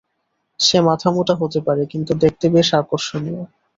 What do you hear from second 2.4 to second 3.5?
বেশ আকর্ষণীয়!